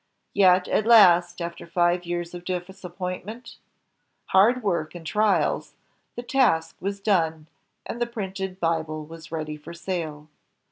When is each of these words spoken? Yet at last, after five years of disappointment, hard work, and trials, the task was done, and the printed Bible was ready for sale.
Yet 0.33 0.67
at 0.67 0.87
last, 0.87 1.41
after 1.41 1.67
five 1.67 2.05
years 2.07 2.33
of 2.33 2.43
disappointment, 2.43 3.57
hard 4.29 4.63
work, 4.63 4.95
and 4.95 5.05
trials, 5.05 5.75
the 6.15 6.23
task 6.23 6.75
was 6.79 6.99
done, 6.99 7.45
and 7.85 8.01
the 8.01 8.07
printed 8.07 8.59
Bible 8.59 9.05
was 9.05 9.31
ready 9.31 9.57
for 9.57 9.75
sale. 9.75 10.27